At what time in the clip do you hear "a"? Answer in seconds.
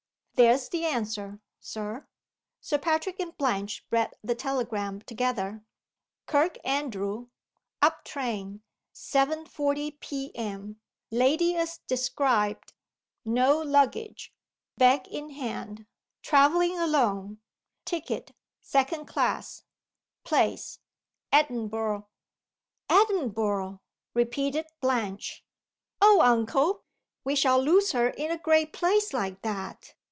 28.31-28.39